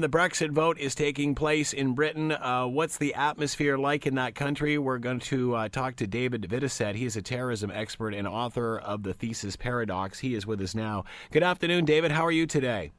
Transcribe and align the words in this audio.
The 0.00 0.08
Brexit 0.08 0.52
vote 0.52 0.78
is 0.78 0.94
taking 0.94 1.34
place 1.34 1.72
in 1.72 1.94
Britain. 1.94 2.30
Uh, 2.30 2.66
what's 2.66 2.98
the 2.98 3.14
atmosphere 3.14 3.76
like 3.76 4.06
in 4.06 4.14
that 4.14 4.36
country? 4.36 4.78
We're 4.78 4.98
going 4.98 5.18
to 5.18 5.56
uh, 5.56 5.68
talk 5.70 5.96
to 5.96 6.06
David 6.06 6.42
Videcette. 6.42 6.94
He 6.94 7.04
is 7.04 7.16
a 7.16 7.20
terrorism 7.20 7.72
expert 7.74 8.14
and 8.14 8.28
author 8.28 8.78
of 8.78 9.02
The 9.02 9.12
Theseus 9.12 9.56
Paradox. 9.56 10.20
He 10.20 10.36
is 10.36 10.46
with 10.46 10.60
us 10.60 10.72
now. 10.72 11.02
Good 11.32 11.42
afternoon, 11.42 11.84
David. 11.84 12.12
How 12.12 12.24
are 12.24 12.30
you 12.30 12.46
today? 12.46 12.92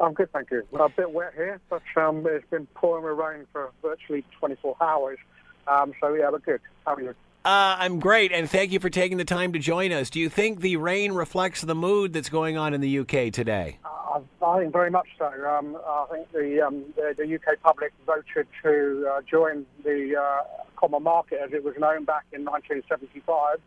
I'm 0.00 0.12
good, 0.12 0.30
thank 0.32 0.52
you. 0.52 0.62
A 0.78 0.88
bit 0.90 1.10
wet 1.10 1.32
here, 1.34 1.60
but 1.68 1.82
um, 1.96 2.24
it's 2.24 2.48
been 2.50 2.68
pouring 2.76 3.04
rain 3.04 3.44
for 3.52 3.72
virtually 3.82 4.24
24 4.38 4.76
hours. 4.80 5.18
Um, 5.66 5.92
so, 6.00 6.14
yeah, 6.14 6.30
we're 6.30 6.38
good. 6.38 6.60
How 6.86 6.94
are 6.94 7.02
you? 7.02 7.14
Uh, 7.48 7.76
I'm 7.78 7.98
great, 7.98 8.30
and 8.30 8.50
thank 8.50 8.72
you 8.72 8.78
for 8.78 8.90
taking 8.90 9.16
the 9.16 9.24
time 9.24 9.54
to 9.54 9.58
join 9.58 9.90
us. 9.90 10.10
Do 10.10 10.20
you 10.20 10.28
think 10.28 10.60
the 10.60 10.76
rain 10.76 11.12
reflects 11.12 11.62
the 11.62 11.74
mood 11.74 12.12
that's 12.12 12.28
going 12.28 12.58
on 12.58 12.74
in 12.74 12.82
the 12.82 12.98
UK 12.98 13.32
today? 13.32 13.78
Uh, 13.86 14.20
I 14.44 14.58
think 14.58 14.70
very 14.70 14.90
much 14.90 15.08
so. 15.18 15.24
Um, 15.48 15.78
I 15.82 16.04
think 16.10 16.30
the, 16.32 16.60
um, 16.60 16.84
the, 16.94 17.14
the 17.16 17.36
UK 17.36 17.58
public 17.62 17.94
voted 18.04 18.48
to 18.62 19.10
uh, 19.10 19.22
join 19.22 19.64
the 19.82 20.14
uh, 20.14 20.42
common 20.76 21.02
market 21.02 21.40
as 21.42 21.54
it 21.54 21.64
was 21.64 21.74
known 21.78 22.04
back 22.04 22.26
in 22.34 22.44
1975, 22.44 23.60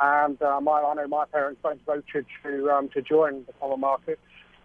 and 0.00 0.42
um, 0.42 0.66
I, 0.66 0.82
I 0.82 0.94
know 0.94 1.06
my 1.06 1.24
parents 1.26 1.60
both 1.62 1.78
voted 1.86 2.26
to 2.42 2.68
um, 2.68 2.88
to 2.88 3.00
join 3.00 3.44
the 3.46 3.52
common 3.60 3.78
market. 3.78 4.18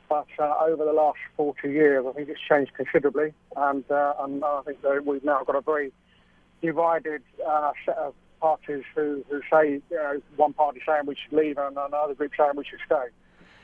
But 0.09 0.26
uh, 0.40 0.55
over 0.62 0.85
the 0.85 0.93
last 0.93 1.20
40 1.38 1.70
years, 1.70 2.04
I 2.09 2.13
think 2.13 2.29
it's 2.29 2.41
changed 2.49 2.73
considerably, 2.73 3.32
and, 3.55 3.84
uh, 3.91 4.16
and 4.21 4.43
I 4.43 4.62
think 4.66 4.82
that 4.82 5.05
we've 5.05 5.23
now 5.23 5.43
got 5.43 5.55
a 5.55 5.62
very 5.62 5.93
divided 6.63 7.21
uh, 7.48 7.71
set 7.85 7.98
of 7.98 8.16
parties 8.39 8.84
who, 8.95 9.23
who 9.30 9.41
say, 9.52 9.81
you 9.89 9.98
know, 9.98 10.21
one 10.35 10.53
party 10.53 10.81
saying 10.85 11.03
we 11.05 11.16
should 11.16 11.38
leave 11.38 11.57
and 11.57 11.77
another 11.77 12.13
group 12.13 12.31
saying 12.38 12.52
we 12.55 12.66
should 12.66 12.80
stay. 12.85 13.07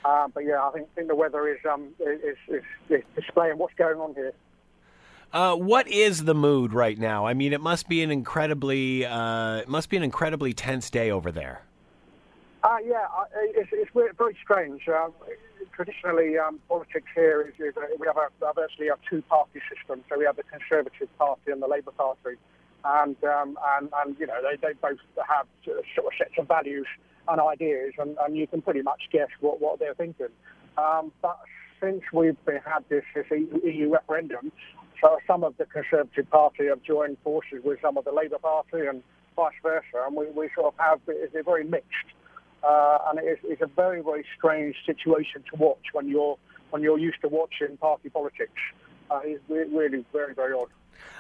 Um, 0.04 0.32
but 0.34 0.46
yeah, 0.46 0.62
I 0.62 0.72
think, 0.72 0.88
think 0.96 1.08
the 1.08 1.16
weather 1.16 1.48
is, 1.48 1.60
um, 1.72 1.90
is, 2.00 2.38
is, 2.48 2.64
is 2.90 3.04
displaying 3.16 3.58
what's 3.58 3.76
going 3.76 3.98
on 3.98 4.16
here. 4.16 4.34
Uh, 5.32 5.56
what 5.56 5.88
is 5.88 6.26
the 6.26 6.34
mood 6.34 6.74
right 6.74 6.98
now? 6.98 7.26
I 7.26 7.34
mean, 7.34 7.54
it 7.54 7.62
must 7.62 7.88
be 7.88 8.02
an 8.04 8.12
incredibly, 8.12 9.06
uh, 9.06 9.58
it 9.58 9.70
must 9.70 9.90
be 9.90 9.98
an 9.98 10.04
incredibly 10.04 10.54
tense 10.54 10.90
day 10.90 11.10
over 11.12 11.32
there. 11.32 11.62
Uh, 12.64 12.78
yeah, 12.86 13.06
it's, 13.56 13.70
it's 13.72 13.92
very 13.94 14.38
strange. 14.44 14.88
Uh, 14.88 15.10
traditionally, 15.74 16.38
um, 16.38 16.60
politics 16.68 17.08
here 17.16 17.42
is, 17.42 17.54
is 17.66 17.74
we 18.00 18.06
have 18.08 18.18
a, 18.18 18.54
virtually 18.54 18.90
a 18.90 18.96
two-party 19.10 19.62
system. 19.74 20.04
So 20.10 20.18
we 20.20 20.26
have 20.26 20.36
the 20.36 20.44
Conservative 20.44 21.08
Party 21.18 21.52
and 21.52 21.62
the 21.62 21.68
Labour 21.68 21.92
Party 21.92 22.38
and 22.84 23.16
um, 23.24 23.58
and, 23.78 23.90
and 24.04 24.16
you 24.20 24.28
know 24.28 24.40
they, 24.42 24.56
they 24.58 24.74
both 24.74 24.98
have 25.28 25.46
sort 25.66 25.78
of 25.80 26.14
sets 26.18 26.34
of 26.38 26.48
values 26.48 26.88
and 27.28 27.40
ideas, 27.40 27.94
and, 27.98 28.18
and 28.22 28.36
you 28.36 28.48
can 28.48 28.62
pretty 28.62 28.82
much 28.82 29.02
guess 29.12 29.30
what, 29.40 29.62
what 29.62 29.80
they're 29.80 29.94
thinking. 29.94 30.28
Um, 30.78 31.12
but 31.22 31.38
since 31.80 32.02
we've 32.14 32.38
had 32.46 32.84
this, 32.90 33.04
this 33.16 33.26
EU 33.30 33.92
referendum, 33.92 34.52
so 35.02 35.18
some 35.26 35.44
of 35.44 35.56
the 35.58 35.66
Conservative 35.66 36.30
Party 36.30 36.68
have 36.68 36.84
joined 36.84 37.18
forces 37.24 37.62
with 37.64 37.80
some 37.82 37.98
of 37.98 38.06
the 38.06 38.12
Labour 38.12 38.38
Party 38.38 38.86
and 38.88 39.02
vice 39.36 39.54
versa, 39.64 40.06
and 40.06 40.16
we, 40.16 40.26
we 40.32 40.50
sort 40.56 40.68
of 40.68 40.74
have 40.78 41.00
it's 41.08 41.34
very 41.46 41.64
mixed, 41.64 41.88
uh, 42.68 42.98
and 43.10 43.20
it's, 43.22 43.42
it's 43.44 43.62
a 43.62 43.68
very 43.68 44.02
very 44.02 44.26
strange 44.38 44.76
situation 44.86 45.44
to 45.52 45.58
watch 45.58 45.86
when 45.94 46.08
you're 46.08 46.38
when 46.70 46.82
you're 46.82 47.00
used 47.00 47.22
to 47.22 47.28
watching 47.28 47.78
party 47.78 48.10
politics. 48.10 48.62
Uh, 49.10 49.22
it's 49.24 49.44
really 49.50 50.06
very 50.14 50.34
very 50.34 50.54
odd. 50.54 50.70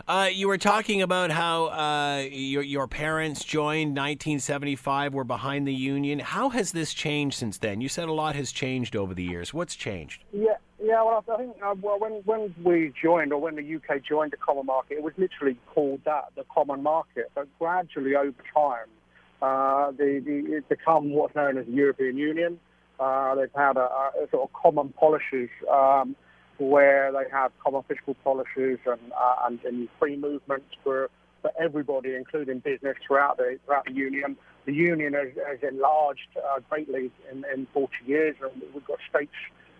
Uh, 0.07 0.29
you 0.31 0.47
were 0.47 0.57
talking 0.57 1.01
about 1.01 1.31
how 1.31 1.65
uh, 1.67 2.25
your, 2.31 2.63
your 2.63 2.87
parents 2.87 3.43
joined 3.43 3.91
1975, 3.91 5.13
were 5.13 5.23
behind 5.23 5.67
the 5.67 5.73
union. 5.73 6.19
How 6.19 6.49
has 6.49 6.71
this 6.71 6.93
changed 6.93 7.37
since 7.37 7.57
then? 7.57 7.81
You 7.81 7.89
said 7.89 8.09
a 8.09 8.13
lot 8.13 8.35
has 8.35 8.51
changed 8.51 8.95
over 8.95 9.13
the 9.13 9.23
years. 9.23 9.53
What's 9.53 9.75
changed? 9.75 10.23
Yeah, 10.33 10.55
yeah. 10.83 11.03
Well, 11.03 11.23
I 11.31 11.37
think 11.37 11.55
uh, 11.63 11.75
well, 11.81 11.99
when 11.99 12.21
when 12.25 12.55
we 12.63 12.93
joined, 13.01 13.31
or 13.31 13.39
when 13.39 13.55
the 13.55 13.75
UK 13.75 14.03
joined 14.03 14.31
the 14.31 14.37
common 14.37 14.65
market, 14.65 14.97
it 14.97 15.03
was 15.03 15.13
literally 15.17 15.57
called 15.67 16.01
that, 16.05 16.25
the 16.35 16.45
common 16.53 16.81
market. 16.81 17.31
But 17.35 17.47
gradually, 17.59 18.15
over 18.15 18.33
time, 18.53 18.87
uh, 19.41 19.91
the, 19.91 20.21
the, 20.25 20.55
it's 20.55 20.67
become 20.67 21.11
what's 21.11 21.35
known 21.35 21.57
as 21.57 21.65
the 21.65 21.71
European 21.71 22.17
Union. 22.17 22.59
Uh, 22.99 23.33
they've 23.35 23.49
had 23.55 23.77
a, 23.77 23.81
a, 23.81 24.27
sort 24.29 24.47
of 24.47 24.53
common 24.53 24.89
policies. 24.89 25.49
Um, 25.71 26.15
where 26.61 27.11
they 27.11 27.29
have 27.31 27.51
common 27.63 27.83
fiscal 27.87 28.15
policies 28.23 28.77
and, 28.85 28.99
uh, 29.19 29.35
and, 29.45 29.59
and, 29.65 29.89
free 29.99 30.15
movement 30.15 30.63
for, 30.83 31.09
for 31.41 31.51
everybody, 31.59 32.15
including 32.15 32.59
business 32.59 32.95
throughout 33.05 33.37
the, 33.37 33.57
throughout 33.65 33.85
the 33.85 33.93
union. 33.93 34.37
The 34.65 34.73
union 34.73 35.13
has, 35.13 35.29
has 35.47 35.59
enlarged 35.67 36.29
uh, 36.37 36.59
greatly 36.69 37.11
in, 37.31 37.43
in 37.53 37.67
40 37.73 37.93
years, 38.05 38.35
and 38.41 38.61
we've 38.73 38.85
got 38.85 38.99
states 39.09 39.33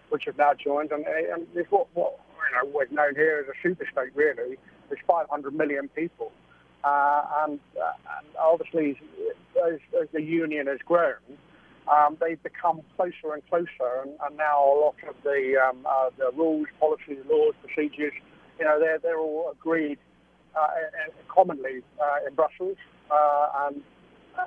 which 0.09 0.25
have 0.25 0.38
now 0.38 0.53
joined. 0.53 0.92
And, 0.92 1.06
and 1.06 1.47
it's 1.56 1.69
what, 1.72 1.88
what 1.94 2.19
you 2.50 2.58
know, 2.58 2.72
we're 2.74 2.88
known 2.90 3.16
here 3.16 3.46
as 3.46 3.48
a 3.48 3.58
super 3.62 3.88
state, 3.92 4.16
really. 4.16 4.58
There's 4.90 5.02
500 5.08 5.53
million 5.53 5.88
people. 5.90 6.31
Uh, 6.84 7.24
and, 7.44 7.59
uh, 7.78 7.94
and, 8.18 8.28
obviously, 8.40 9.00
as, 9.63 9.80
as 10.02 10.08
the 10.13 10.22
union 10.22 10.68
has 10.68 10.80
grown, 10.84 11.16
um, 11.88 12.18
they've 12.19 12.42
become 12.44 12.81
closer 12.96 13.34
and 13.34 13.42
closer, 13.50 14.02
and, 14.03 14.12
and 14.25 14.38
now 14.38 14.64
a 14.64 14.78
lot 14.80 14.96
of 15.08 15.16
the, 15.24 15.56
um, 15.58 15.86
uh, 15.86 16.09
the 16.18 16.31
rules, 16.38 16.68
policies, 16.80 17.19
laws, 17.30 17.53
procedures, 17.64 18.14
you 18.59 18.66
know, 18.66 18.80
they're, 18.80 19.00
they're 19.00 19.19
all 19.19 19.52
agreed 19.52 19.97
uh, 20.56 20.68
commonly 21.28 21.81
uh, 22.00 22.28
in 22.28 22.36
Brussels, 22.36 22.78
uh, 23.09 23.47
and, 23.66 23.81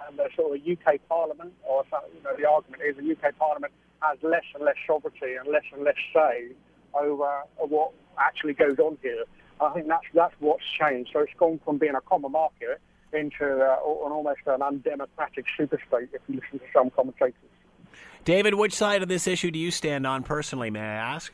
and 0.08 0.18
the 0.18 0.28
sort 0.36 0.56
of 0.56 0.66
UK 0.66 1.00
Parliament, 1.08 1.52
or 1.68 1.84
you 2.14 2.22
know, 2.22 2.36
the 2.36 2.48
argument 2.48 2.82
is 2.82 2.96
the 2.96 3.10
UK 3.10 3.36
Parliament 3.38 3.72
has 4.00 4.18
less 4.22 4.44
and 4.54 4.64
less 4.64 4.76
sovereignty 4.86 5.34
and 5.34 5.48
less 5.50 5.64
and 5.72 5.82
less 5.84 5.96
say 6.14 6.48
over 6.94 7.42
what 7.58 7.92
actually 8.18 8.54
goes 8.54 8.78
on 8.78 8.96
here. 9.02 9.24
I 9.60 9.72
think 9.72 9.88
that's 9.88 10.04
that's 10.14 10.34
what's 10.40 10.64
changed. 10.78 11.10
So 11.12 11.20
it's 11.20 11.32
gone 11.38 11.60
from 11.64 11.78
being 11.78 11.94
a 11.94 12.00
common 12.00 12.32
market 12.32 12.80
into 13.14 13.44
uh, 13.44 13.76
an 14.06 14.12
almost 14.12 14.40
an 14.46 14.62
undemocratic 14.62 15.46
super 15.56 15.80
state, 15.88 16.08
if 16.12 16.20
you 16.28 16.40
listen 16.40 16.58
to 16.58 16.64
some 16.72 16.90
commentators. 16.90 17.34
David, 18.24 18.54
which 18.54 18.72
side 18.72 19.02
of 19.02 19.08
this 19.08 19.26
issue 19.26 19.50
do 19.50 19.58
you 19.58 19.70
stand 19.70 20.06
on 20.06 20.22
personally, 20.22 20.70
may 20.70 20.80
I 20.80 21.14
ask? 21.14 21.32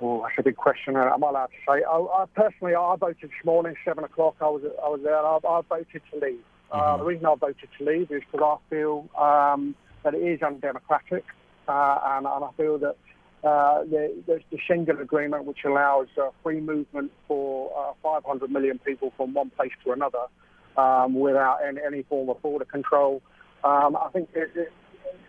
Oh, 0.00 0.22
that's 0.22 0.34
a 0.38 0.42
big 0.42 0.56
question. 0.56 0.96
Am 0.96 1.24
I 1.24 1.28
allowed 1.28 1.46
to 1.46 1.52
say? 1.66 1.82
I, 1.84 1.96
I 1.96 2.24
personally, 2.34 2.74
I 2.74 2.96
voted 2.96 3.30
this 3.30 3.44
morning, 3.44 3.74
seven 3.84 4.04
o'clock. 4.04 4.36
I 4.40 4.44
was, 4.44 4.62
I 4.64 4.88
was 4.88 5.00
there. 5.02 5.16
I, 5.16 5.36
I 5.36 5.60
voted 5.68 6.02
to 6.12 6.18
leave. 6.18 6.40
Uh, 6.70 6.76
mm-hmm. 6.76 6.94
Uh, 6.94 6.96
the 6.98 7.04
reason 7.04 7.26
I 7.26 7.34
voted 7.34 7.68
to 7.78 7.84
leave 7.84 8.10
is 8.10 8.22
because 8.30 8.58
I 8.58 8.70
feel 8.70 9.08
um, 9.18 9.74
that 10.02 10.14
it 10.14 10.22
is 10.22 10.42
undemocratic, 10.42 11.24
uh, 11.68 11.98
and, 12.04 12.26
and, 12.26 12.44
I 12.44 12.50
feel 12.56 12.78
that 12.78 12.96
uh, 13.42 13.82
the, 13.84 14.22
there's 14.26 14.42
the 14.50 14.58
Schengen 14.58 15.00
Agreement, 15.00 15.44
which 15.44 15.64
allows 15.64 16.08
uh, 16.20 16.30
free 16.42 16.60
movement 16.60 17.10
for 17.26 17.70
uh, 17.76 17.92
500 18.02 18.50
million 18.50 18.78
people 18.78 19.12
from 19.16 19.34
one 19.34 19.50
place 19.50 19.72
to 19.84 19.92
another 19.92 20.26
um, 20.76 21.14
without 21.14 21.58
any, 21.66 21.80
any, 21.84 22.02
form 22.02 22.28
of 22.28 22.40
border 22.42 22.64
control. 22.64 23.22
Um, 23.62 23.96
I 23.96 24.08
think 24.12 24.28
it, 24.34 24.50
it, 24.54 24.72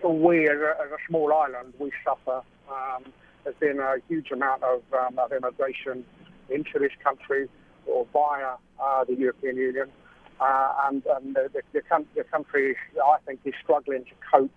we, 0.07 0.47
as 0.49 0.59
a, 0.59 0.75
as 0.83 0.91
a, 0.91 0.97
small 1.07 1.33
island, 1.33 1.73
we 1.79 1.91
suffer. 2.03 2.41
Um, 2.69 3.05
there's 3.43 3.55
been 3.59 3.79
a 3.79 3.95
huge 4.07 4.31
amount 4.31 4.63
of, 4.63 4.81
um, 4.93 5.19
of 5.19 5.31
immigration 5.31 6.03
into 6.49 6.79
this 6.79 6.91
country 7.03 7.47
or 7.85 8.05
via 8.11 8.55
uh, 8.81 9.03
the 9.03 9.15
European 9.15 9.57
Union. 9.57 9.89
Uh, 10.39 10.73
and, 10.87 11.03
and 11.05 11.35
the, 11.35 11.49
the, 11.53 11.81
the, 12.15 12.23
country, 12.23 12.75
I 13.01 13.17
think, 13.25 13.39
is 13.45 13.53
struggling 13.63 14.03
to 14.03 14.11
cope 14.29 14.51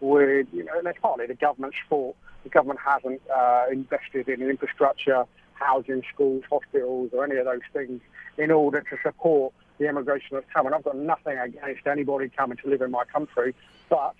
with, 0.00 0.46
you 0.52 0.64
know, 0.64 0.78
and 0.78 0.86
it's 0.86 0.98
partly 1.02 1.26
the 1.26 1.34
government's 1.34 1.76
fault. 1.88 2.16
The 2.44 2.50
government 2.50 2.78
hasn't 2.84 3.20
uh, 3.34 3.64
invested 3.72 4.28
in 4.28 4.42
infrastructure, 4.42 5.24
housing, 5.54 6.02
schools, 6.12 6.44
hospitals, 6.48 7.10
or 7.12 7.24
any 7.24 7.36
of 7.36 7.46
those 7.46 7.62
things 7.72 8.00
in 8.38 8.50
order 8.50 8.80
to 8.82 8.96
support 9.02 9.52
the 9.78 9.88
immigration 9.88 10.28
that's 10.32 10.46
coming. 10.52 10.72
I've 10.72 10.84
got 10.84 10.96
nothing 10.96 11.38
against 11.38 11.86
anybody 11.86 12.28
coming 12.28 12.56
to 12.58 12.68
live 12.68 12.82
in 12.82 12.90
my 12.90 13.04
country, 13.04 13.54
but 13.88 14.14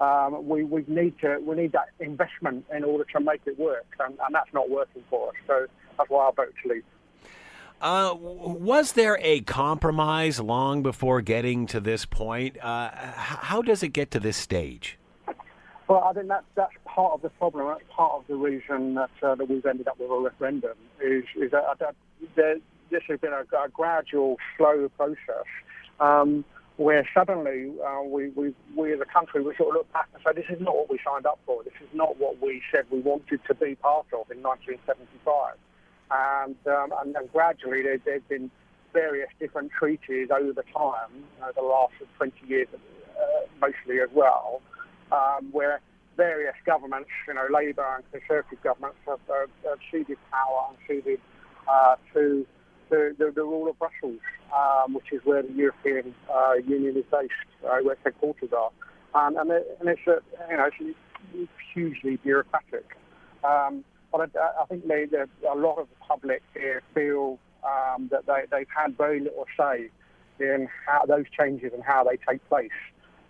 um, 0.00 0.46
we, 0.46 0.64
we 0.64 0.84
need 0.86 1.18
to 1.20 1.38
we 1.44 1.56
need 1.56 1.72
that 1.72 1.88
investment 1.98 2.64
in 2.74 2.84
order 2.84 3.04
to 3.12 3.20
make 3.20 3.42
it 3.46 3.58
work, 3.58 3.86
and, 4.00 4.16
and 4.24 4.34
that's 4.34 4.52
not 4.52 4.70
working 4.70 5.02
for 5.10 5.30
us. 5.30 5.34
So 5.46 5.66
that's 5.96 6.10
why 6.10 6.28
I 6.28 6.30
vote 6.32 6.54
to 6.62 6.68
leave. 6.68 6.84
Uh, 7.80 8.12
was 8.14 8.92
there 8.92 9.18
a 9.22 9.40
compromise 9.42 10.40
long 10.40 10.82
before 10.82 11.20
getting 11.20 11.64
to 11.66 11.78
this 11.78 12.04
point? 12.04 12.56
Uh, 12.62 12.90
how 12.92 13.62
does 13.62 13.84
it 13.84 13.90
get 13.90 14.10
to 14.10 14.18
this 14.18 14.36
stage? 14.36 14.98
Well, 15.88 16.04
I 16.04 16.12
think 16.12 16.28
that's 16.28 16.44
that's 16.54 16.72
part 16.84 17.14
of 17.14 17.22
the 17.22 17.30
problem. 17.30 17.68
That's 17.68 17.82
part 17.90 18.12
of 18.12 18.26
the 18.26 18.34
reason 18.34 18.94
that 18.94 19.10
uh, 19.22 19.36
that 19.36 19.48
we've 19.48 19.64
ended 19.64 19.88
up 19.88 19.98
with 19.98 20.10
a 20.10 20.18
referendum. 20.18 20.76
Is 21.00 21.24
is 21.36 21.50
that, 21.52 21.78
that 21.78 21.94
there, 22.34 22.56
this 22.90 23.02
has 23.08 23.20
been 23.20 23.32
a, 23.32 23.44
a 23.56 23.68
gradual, 23.68 24.36
slow 24.56 24.88
process 24.96 25.46
um, 26.00 26.44
where 26.76 27.08
suddenly 27.12 27.72
uh, 27.84 28.02
we, 28.02 28.28
we, 28.30 28.54
we 28.76 28.92
as 28.92 29.00
a 29.00 29.04
country, 29.04 29.42
we 29.42 29.54
sort 29.56 29.70
of 29.70 29.74
look 29.74 29.92
back 29.92 30.08
and 30.14 30.22
say, 30.24 30.40
this 30.40 30.48
is 30.48 30.60
not 30.60 30.76
what 30.76 30.90
we 30.90 30.98
signed 31.04 31.26
up 31.26 31.38
for. 31.44 31.62
This 31.64 31.74
is 31.80 31.88
not 31.92 32.18
what 32.18 32.40
we 32.40 32.62
said 32.72 32.84
we 32.90 33.00
wanted 33.00 33.40
to 33.48 33.54
be 33.54 33.74
part 33.74 34.06
of 34.12 34.30
in 34.30 34.42
1975. 34.42 35.54
And, 36.10 36.56
um, 36.66 37.14
and, 37.16 37.32
gradually 37.32 37.82
there, 37.82 37.98
there's 38.04 38.22
been 38.28 38.50
various 38.92 39.28
different 39.38 39.72
treaties 39.72 40.28
over 40.30 40.62
time, 40.74 41.10
you 41.12 41.40
know, 41.40 41.50
the 41.54 41.62
last 41.62 41.92
20 42.16 42.32
years 42.46 42.68
uh, 42.72 43.46
mostly 43.60 44.00
as 44.00 44.08
well, 44.14 44.62
um, 45.12 45.48
where 45.52 45.80
various 46.16 46.54
governments, 46.64 47.10
you 47.26 47.34
know, 47.34 47.46
Labour 47.52 47.86
and 47.96 48.04
Conservative 48.12 48.62
governments, 48.62 48.98
have, 49.06 49.20
have, 49.28 49.50
have 49.64 49.78
ceded 49.90 50.16
power 50.30 50.68
and 50.70 50.78
ceded 50.86 51.20
uh, 51.68 51.96
to 52.14 52.46
the, 52.90 53.14
the, 53.18 53.32
the, 53.34 53.42
rule 53.42 53.68
of 53.70 53.78
Brussels, 53.78 54.20
um, 54.56 54.94
which 54.94 55.12
is 55.12 55.20
where 55.24 55.42
the 55.42 55.52
European 55.52 56.14
uh, 56.32 56.54
Union 56.66 56.96
is 56.96 57.04
based, 57.10 57.32
uh, 57.64 57.78
where 57.82 57.96
headquarters 58.04 58.50
are. 58.56 58.70
And, 59.14 59.36
and, 59.36 59.50
it, 59.50 59.78
and 59.80 59.88
it's, 59.88 60.06
a, 60.06 60.20
you 60.50 60.56
know, 60.56 60.68
it's 61.34 61.50
hugely 61.74 62.16
bureaucratic. 62.16 62.96
Um, 63.44 63.84
but 64.12 64.30
I, 64.36 64.62
I 64.62 64.66
think 64.66 64.86
they, 64.86 65.06
a 65.50 65.54
lot 65.54 65.78
of 65.78 65.88
the 65.88 65.96
public 66.06 66.42
here 66.54 66.82
feel 66.94 67.38
um, 67.64 68.08
that 68.10 68.26
they, 68.26 68.42
they've 68.50 68.66
had 68.74 68.96
very 68.96 69.20
little 69.20 69.46
say 69.58 69.90
in 70.40 70.68
how 70.86 71.04
those 71.06 71.24
changes 71.38 71.72
and 71.74 71.82
how 71.82 72.04
they 72.04 72.16
take 72.30 72.46
place. 72.48 72.70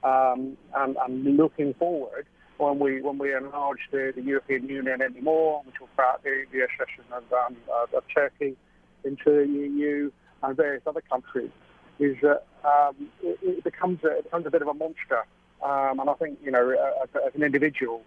Um, 0.05 0.57
and, 0.75 0.97
and 0.97 1.37
looking 1.37 1.75
forward, 1.75 2.27
when 2.59 2.79
we 2.79 3.01
when 3.01 3.19
we 3.19 3.35
enlarge 3.35 3.79
the, 3.93 4.13
the 4.15 4.23
European 4.23 4.69
Union 4.69 5.01
anymore, 5.01 5.63
we 5.65 5.73
talk 5.73 5.89
about 5.95 6.23
the, 6.25 6.45
the 6.53 6.61
accession 6.61 7.05
of, 7.13 7.23
um, 7.33 7.57
of 7.71 8.03
Turkey 8.15 8.57
into 9.05 9.25
the 9.25 9.47
EU 9.47 10.11
and 10.43 10.57
various 10.57 10.83
other 10.87 11.01
countries, 11.01 11.51
is 11.99 12.17
that 12.23 12.45
um, 12.65 13.09
it, 13.23 13.39
it, 13.43 13.65
becomes 13.65 14.01
a, 14.05 14.19
it 14.19 14.25
becomes 14.25 14.47
a 14.47 14.51
bit 14.51 14.63
of 14.63 14.69
a 14.69 14.75
monster. 14.75 15.25
Um, 15.63 15.99
and 16.01 16.09
I 16.09 16.15
think 16.15 16.39
you 16.43 16.51
know, 16.51 16.71
as, 17.03 17.09
as 17.27 17.35
an 17.35 17.43
individual, 17.43 18.03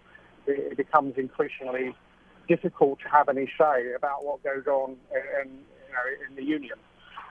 it, 0.46 0.72
it, 0.72 0.76
becomes 0.76 1.14
increasingly 1.16 1.94
difficult 2.48 3.00
to 3.00 3.08
have 3.08 3.28
any 3.28 3.46
say 3.58 3.92
about 3.94 4.24
what 4.24 4.42
goes 4.42 4.66
on 4.66 4.96
in, 5.12 5.50
you 5.50 5.92
know, 5.92 6.28
in 6.28 6.36
the 6.36 6.44
union. 6.44 6.78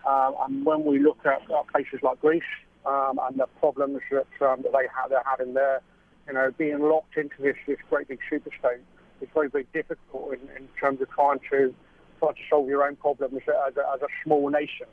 Um, 0.07 0.35
and 0.43 0.65
when 0.65 0.85
we 0.85 0.99
look 0.99 1.19
at, 1.25 1.41
at 1.51 1.67
places 1.71 1.99
like 2.01 2.19
Greece 2.21 2.43
um, 2.85 3.19
and 3.27 3.39
the 3.39 3.47
problems 3.59 4.01
that, 4.11 4.47
um, 4.47 4.61
that 4.63 4.71
they 4.71 4.87
have, 4.95 5.09
they're 5.09 5.23
having 5.25 5.53
there, 5.53 5.81
you 6.27 6.33
know, 6.33 6.51
being 6.57 6.79
locked 6.79 7.17
into 7.17 7.35
this, 7.39 7.55
this 7.67 7.77
great 7.89 8.07
big 8.07 8.19
superstate 8.31 8.79
is 9.21 9.29
very, 9.33 9.49
very 9.49 9.67
difficult 9.73 10.33
in, 10.33 10.39
in 10.55 10.67
terms 10.79 11.01
of 11.01 11.09
trying 11.09 11.39
to 11.51 11.73
try 12.21 12.31
to 12.31 12.39
solve 12.49 12.67
your 12.67 12.83
own 12.83 12.95
problems 12.95 13.41
as 13.67 13.75
a, 13.75 13.81
as 13.93 14.01
a 14.01 14.07
small 14.23 14.49
nation. 14.49 14.87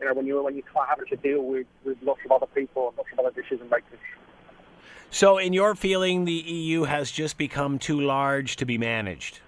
You 0.00 0.06
know, 0.06 0.14
when 0.14 0.26
you 0.26 0.42
when 0.42 0.56
you 0.56 0.62
try 0.72 0.86
having 0.88 1.06
to 1.06 1.16
deal 1.16 1.42
with, 1.42 1.66
with 1.84 1.98
lots 2.02 2.20
of 2.24 2.32
other 2.32 2.46
people 2.46 2.88
and 2.88 2.96
lots 2.96 3.10
of 3.12 3.18
other 3.18 3.30
decision 3.30 3.68
makers. 3.68 3.98
So, 5.10 5.38
in 5.38 5.52
your 5.52 5.74
feeling, 5.74 6.24
the 6.24 6.32
EU 6.32 6.84
has 6.84 7.10
just 7.10 7.36
become 7.36 7.78
too 7.78 8.00
large 8.00 8.56
to 8.56 8.64
be 8.64 8.78
managed. 8.78 9.40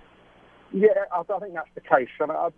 Yeah, 0.72 0.88
I, 1.12 1.20
I 1.20 1.38
think 1.38 1.54
that's 1.54 1.68
the 1.74 1.80
case, 1.80 2.08
and 2.20 2.32
I, 2.32 2.48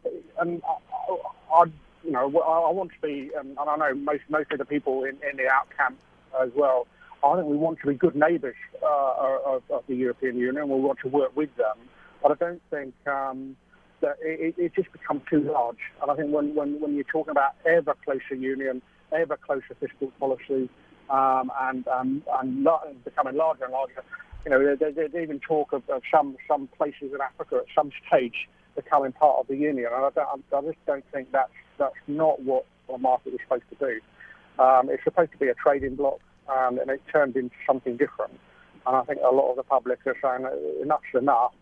and 0.41 0.63
I, 0.65 1.17
I 1.55 1.65
you 2.05 2.11
know, 2.11 2.27
I, 2.27 2.71
want 2.71 2.93
to 2.93 3.01
be, 3.01 3.31
um, 3.39 3.57
and 3.59 3.71
I 3.71 3.77
know 3.77 3.95
most 3.95 4.23
most 4.29 4.53
of 4.53 4.59
the 4.59 4.65
people 4.65 5.05
in, 5.05 5.17
in 5.29 5.37
the 5.37 5.49
out 5.49 5.69
camp 5.77 5.99
as 6.41 6.51
well. 6.55 6.87
I 7.23 7.37
think 7.37 7.47
we 7.47 7.57
want 7.57 7.81
to 7.81 7.87
be 7.87 7.95
good 7.95 8.15
neighbours 8.15 8.57
uh, 8.83 9.15
of, 9.47 9.63
of, 9.71 9.85
the 9.87 9.95
European 9.95 10.37
Union. 10.37 10.69
We 10.69 10.81
want 10.81 10.99
to 11.01 11.09
work 11.09 11.35
with 11.35 11.55
them, 11.57 11.77
but 12.23 12.33
I 12.33 12.35
don't 12.35 12.63
think 12.71 12.95
um, 13.07 13.57
that 14.05 14.17
it, 14.21 14.55
it, 14.59 14.75
just 14.75 14.93
becomes 14.93 15.23
too 15.31 15.41
large. 15.41 15.79
And 16.03 16.11
I 16.11 16.15
think 16.15 16.31
when, 16.31 16.55
when, 16.55 16.79
when 16.79 16.95
you're 16.95 17.05
talking 17.05 17.31
about 17.31 17.53
ever 17.65 17.97
closer 18.05 18.35
union, 18.35 18.83
ever 19.13 19.39
closer 19.39 19.75
fiscal 19.81 20.13
policy, 20.21 20.69
um, 21.09 21.51
and 21.61 21.89
um, 21.89 22.23
and 22.41 23.05
becoming 23.05 23.37
larger 23.37 23.65
and 23.65 23.73
larger, 23.73 24.03
you 24.45 24.51
know, 24.51 24.77
there's, 24.77 25.15
even 25.15 25.41
talk 25.41 25.73
of, 25.73 25.83
of 25.89 26.03
some 26.13 26.37
some 26.47 26.69
places 26.77 27.13
in 27.15 27.19
Africa 27.21 27.57
at 27.57 27.67
some 27.75 27.91
stage 28.07 28.49
becoming 28.75 29.13
part 29.13 29.39
of 29.41 29.47
the 29.47 29.57
union. 29.57 29.89
And 29.95 30.05
I, 30.05 30.11
don't, 30.11 30.45
I 30.53 30.61
just 30.63 30.85
don't 30.87 31.05
think 31.13 31.33
that's 31.33 31.53
that's 31.79 31.95
not 32.07 32.43
what 32.43 32.67
the 32.89 32.99
market 32.99 33.35
is 33.35 33.41
supposed 33.43 33.65
to 33.71 33.77
do. 33.77 34.63
Um, 34.63 34.91
it's 34.91 35.05
supposed 35.05 35.33
to 35.33 35.39
be 35.39 35.49
a 35.49 35.55
trading 35.55 35.97
bloc, 35.97 36.21
and 36.49 36.79
it 36.91 37.01
turned 37.11 37.37
into 37.37 37.57
something 37.67 37.97
different. 37.97 38.39
And 38.87 38.97
I 38.97 39.03
think 39.05 39.21
a 39.25 39.35
lot 39.35 39.51
of 39.51 39.57
the 39.57 39.63
public 39.63 40.01
are 40.07 40.17
saying 40.23 40.47
enough's 40.83 41.03
enough. 41.15 41.53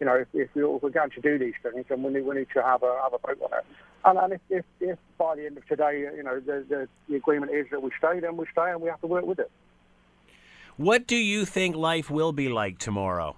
You 0.00 0.06
know, 0.06 0.14
if, 0.14 0.28
if, 0.32 0.48
we're 0.54 0.90
going 0.90 1.10
to 1.10 1.20
do 1.20 1.38
these 1.38 1.54
things, 1.62 1.84
then 1.88 2.02
we 2.02 2.12
need, 2.12 2.24
we 2.24 2.34
need 2.34 2.48
to 2.54 2.62
have 2.62 2.82
a, 2.82 2.98
have 3.02 3.12
a 3.12 3.18
vote 3.18 3.40
on 3.42 3.58
it. 3.58 3.66
And, 4.04 4.18
and 4.18 4.32
if, 4.32 4.40
if, 4.48 4.64
if, 4.80 4.98
by 5.18 5.36
the 5.36 5.46
end 5.46 5.58
of 5.58 5.66
today, 5.68 6.00
you 6.16 6.22
know, 6.22 6.40
the, 6.40 6.64
the, 6.68 6.88
the 7.08 7.16
agreement 7.16 7.52
is 7.52 7.66
that 7.70 7.82
we 7.82 7.90
stay, 7.98 8.18
then 8.20 8.36
we 8.38 8.46
stay, 8.50 8.70
and 8.70 8.80
we 8.80 8.88
have 8.88 9.00
to 9.02 9.06
work 9.06 9.26
with 9.26 9.38
it. 9.38 9.50
What 10.78 11.06
do 11.06 11.16
you 11.16 11.44
think 11.44 11.76
life 11.76 12.08
will 12.10 12.32
be 12.32 12.48
like 12.48 12.78
tomorrow? 12.78 13.36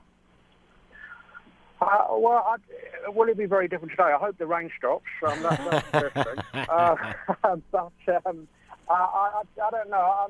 Uh, 1.81 2.07
well, 2.13 2.47
I, 2.47 3.09
will 3.11 3.29
it 3.29 3.37
be 3.37 3.47
very 3.47 3.67
different 3.67 3.91
today? 3.91 4.05
I 4.15 4.19
hope 4.19 4.39
the 4.39 4.47
rain 4.47 4.71
stops. 4.79 5.05
Um, 5.27 5.43
that's, 5.43 5.65
that's 5.65 5.91
the 5.91 6.01
first 6.01 6.15
thing. 6.15 6.67
Uh, 6.69 6.95
but 7.73 7.93
um, 8.27 8.47
I, 8.89 8.95
I, 8.95 9.43
I, 9.67 9.71
don't 9.71 9.91
know. 9.91 10.29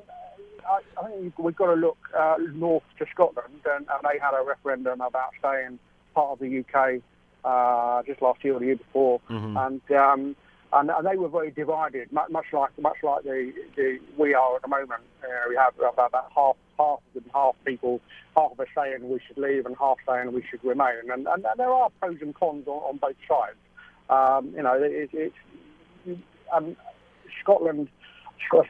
I, 0.67 0.79
I, 0.99 1.09
think 1.09 1.37
we've 1.37 1.55
got 1.55 1.67
to 1.67 1.73
look 1.73 1.97
uh, 2.17 2.37
north 2.53 2.83
to 2.97 3.05
Scotland, 3.11 3.61
and, 3.65 3.85
and, 3.87 3.99
they 4.03 4.17
had 4.19 4.33
a 4.33 4.43
referendum 4.43 5.01
about 5.01 5.31
staying 5.37 5.77
part 6.13 6.31
of 6.31 6.39
the 6.39 6.59
UK 6.59 7.01
uh, 7.43 8.03
just 8.03 8.21
last 8.21 8.43
year 8.43 8.55
or 8.55 8.59
the 8.59 8.67
year 8.67 8.75
before, 8.77 9.19
mm-hmm. 9.29 9.57
and, 9.57 9.81
um, 9.91 10.35
and, 10.71 10.89
and 10.89 11.07
they 11.07 11.17
were 11.17 11.29
very 11.29 11.51
divided, 11.51 12.11
much 12.11 12.45
like 12.53 12.71
much 12.79 12.97
like 13.03 13.23
the, 13.23 13.53
the 13.75 13.99
we 14.17 14.33
are 14.33 14.55
at 14.55 14.61
the 14.61 14.67
moment. 14.67 15.03
we 15.49 15.55
have 15.55 15.73
about, 15.77 16.07
about 16.07 16.31
half 16.35 16.55
half 16.77 16.99
of 16.99 17.13
them, 17.13 17.25
half 17.33 17.55
people, 17.65 18.01
half 18.35 18.51
of 18.51 18.59
us 18.59 18.67
saying 18.75 19.09
we 19.09 19.19
should 19.27 19.37
leave 19.37 19.65
and 19.65 19.75
half 19.79 19.97
saying 20.07 20.31
we 20.33 20.43
should 20.49 20.63
remain. 20.63 21.11
And, 21.11 21.27
and, 21.27 21.45
and 21.45 21.57
there 21.57 21.71
are 21.71 21.89
pros 21.99 22.17
and 22.21 22.33
cons 22.33 22.67
on, 22.67 22.77
on 22.77 22.97
both 22.97 23.15
sides. 23.27 23.57
Um, 24.09 24.53
you 24.55 24.63
know, 24.63 24.73
it, 24.73 25.09
it's 25.13 25.35
um, 26.51 26.75
Scotland 27.41 27.89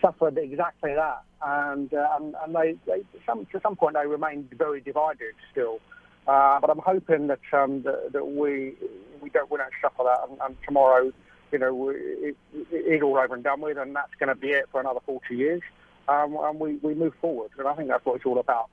suffered 0.01 0.38
exactly 0.38 0.94
that, 0.94 1.24
and 1.42 1.94
uh, 1.94 2.07
and, 2.18 2.36
and 2.44 2.56
they, 2.56 2.75
they 2.86 3.01
some, 3.25 3.46
to 3.51 3.60
some 3.62 3.75
point 3.75 3.96
they 3.96 4.07
remained 4.07 4.50
very 4.57 4.81
divided 4.81 5.34
still. 5.51 5.80
Uh, 6.28 6.60
but 6.60 6.70
I'm 6.70 6.80
hoping 6.80 7.28
that, 7.28 7.40
um, 7.52 7.84
that, 7.84 8.14
that 8.14 8.25
we 8.25 8.75
we 9.22 9.30
don't 9.30 9.50
we 9.52 9.58
don't 9.58 9.72
suffer 9.81 10.04
that, 10.04 10.30
and, 10.30 10.40
and 10.42 10.58
tomorrow, 10.66 11.12
you 11.52 11.60
know, 11.60 11.74
we, 11.74 11.94
it, 11.96 12.38
it's 12.72 13.04
all 13.04 13.18
over 13.18 13.36
and 13.36 13.44
done 13.44 13.62
with, 13.62 13.78
and 13.78 13.96
that's 13.96 14.14
going 14.20 14.30
to 14.30 14.36
be 14.36 14.50
it 14.52 14.66
for 14.72 14.80
another 14.81 15.00
40 15.06 15.36
years 15.36 15.62
um, 16.08 16.38
and 16.40 16.60
we, 16.60 16.75
we 16.78 16.94
move 16.94 17.14
forward. 17.22 17.52
And 17.58 17.68
I 17.68 17.74
think 17.75 17.90
that's 17.90 18.06
what 18.06 18.18
it's 18.18 18.25
all 18.25 18.40
about. 18.40 18.70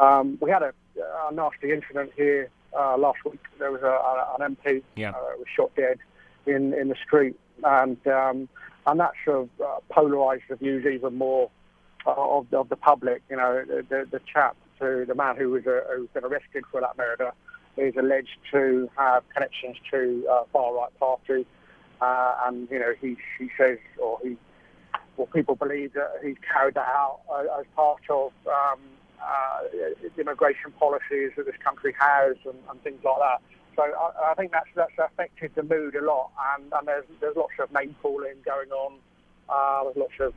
Um, 0.00 0.38
we 0.40 0.50
had 0.50 0.62
a, 0.62 0.72
a, 1.28 1.32
nasty 1.32 1.72
incident 1.72 2.12
here 2.16 2.50
uh, 2.76 2.96
last 2.96 3.24
week. 3.24 3.40
There 3.58 3.70
was 3.70 3.82
a, 3.82 4.42
an 4.42 4.56
MP 4.56 4.82
yeah. 4.96 5.10
uh, 5.10 5.36
was 5.38 5.46
shot 5.54 5.74
dead 5.76 5.98
in, 6.46 6.74
in 6.74 6.88
the 6.88 6.96
street, 6.96 7.38
and 7.62 8.04
um, 8.08 8.48
and 8.86 9.00
that 9.00 9.12
sort 9.24 9.42
of 9.42 9.48
uh, 9.64 9.78
polarised 9.88 10.42
the 10.48 10.56
views 10.56 10.84
even 10.84 11.16
more 11.16 11.50
uh, 12.06 12.10
of, 12.10 12.52
of 12.52 12.68
the 12.68 12.76
public. 12.76 13.22
You 13.30 13.36
know, 13.36 13.64
the, 13.66 13.84
the, 13.88 14.08
the 14.10 14.20
chap, 14.30 14.56
to 14.80 15.04
the 15.06 15.14
man 15.14 15.36
who 15.36 15.50
was 15.50 15.66
uh, 15.66 15.80
who's 15.96 16.08
been 16.14 16.24
arrested 16.24 16.64
for 16.70 16.80
that 16.80 16.96
murder, 16.96 17.32
is 17.76 17.94
alleged 17.96 18.38
to 18.52 18.88
have 18.96 19.22
connections 19.32 19.76
to 19.90 20.26
uh, 20.30 20.42
far 20.52 20.74
right 20.74 20.98
party, 20.98 21.46
and 22.00 22.68
you 22.70 22.78
know 22.78 22.92
he 23.00 23.16
he 23.38 23.48
says 23.58 23.78
or 23.98 24.18
he 24.22 24.36
well, 25.16 25.28
people 25.28 25.54
believe 25.54 25.92
that 25.94 26.10
he's 26.22 26.36
carried 26.52 26.74
that 26.74 26.88
out 26.88 27.20
uh, 27.30 27.60
as 27.60 27.66
part 27.76 28.02
of 28.10 28.32
um, 28.46 28.80
uh, 29.22 29.60
immigration 30.18 30.72
policies 30.78 31.30
that 31.36 31.46
this 31.46 31.54
country 31.62 31.94
has 31.98 32.36
and, 32.44 32.58
and 32.68 32.82
things 32.82 33.00
like 33.04 33.18
that. 33.18 33.40
So 33.76 33.82
I, 33.82 34.32
I, 34.32 34.34
think 34.34 34.52
that's 34.52 34.68
that's 34.74 34.92
affected 34.98 35.52
the 35.54 35.62
mood 35.62 35.94
a 35.96 36.04
lot, 36.04 36.30
and, 36.54 36.72
and 36.72 36.86
there's 36.86 37.04
there's 37.20 37.36
lots 37.36 37.54
of 37.60 37.72
name 37.72 37.94
calling 38.02 38.36
going 38.44 38.70
on. 38.70 38.98
Uh, 39.48 39.84
there's 39.84 39.96
lots 39.96 40.18
of 40.20 40.34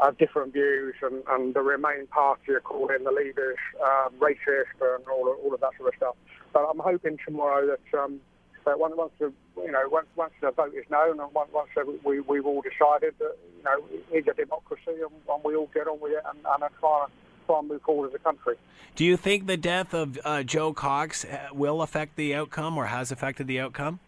uh, 0.00 0.10
different 0.18 0.52
views, 0.52 0.94
and, 1.02 1.22
and 1.28 1.54
the 1.54 1.60
Remain 1.60 2.06
party 2.08 2.52
are 2.52 2.60
calling 2.60 3.04
the 3.04 3.10
leaders 3.10 3.58
um, 3.82 4.12
racist 4.18 4.76
and 4.80 5.04
all 5.08 5.30
of, 5.30 5.38
all 5.42 5.54
of 5.54 5.60
that 5.60 5.70
sort 5.78 5.92
of 5.92 5.96
stuff. 5.96 6.16
But 6.52 6.60
I'm 6.70 6.78
hoping 6.78 7.18
tomorrow 7.24 7.66
that 7.66 7.98
um, 7.98 8.20
but 8.66 8.80
once, 8.80 8.94
once 8.96 9.12
the 9.20 9.32
you 9.56 9.70
know 9.70 9.88
once, 9.88 10.08
once 10.16 10.32
the 10.40 10.50
vote 10.50 10.74
is 10.74 10.84
known 10.90 11.20
and 11.20 11.32
once, 11.32 11.50
once 11.52 11.68
we 12.04 12.20
we've 12.20 12.44
all 12.44 12.62
decided 12.62 13.14
that 13.20 13.36
you 13.56 13.62
know 13.64 13.84
it's 14.10 14.26
a 14.26 14.34
democracy 14.34 14.82
and, 14.88 15.12
and 15.28 15.44
we 15.44 15.54
all 15.54 15.70
get 15.72 15.86
on 15.86 16.00
with 16.00 16.12
it 16.12 16.22
and, 16.28 16.38
and 16.44 16.72
try 16.80 17.06
try 17.46 17.58
and 17.60 17.68
move 17.68 17.80
forward 17.82 18.08
as 18.08 18.14
a 18.14 18.18
country. 18.18 18.56
Do 18.96 19.04
you 19.04 19.16
think 19.16 19.46
the 19.46 19.56
death 19.56 19.94
of 19.94 20.18
uh, 20.24 20.42
Jo 20.42 20.72
Cox 20.72 21.24
uh, 21.24 21.48
will 21.52 21.80
affect 21.80 22.16
the 22.16 22.34
outcome 22.34 22.76
or 22.76 22.86
has 22.86 23.12
affected 23.12 23.46
the 23.46 23.60
outcome? 23.60 24.00